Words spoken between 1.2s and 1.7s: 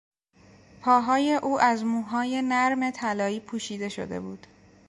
او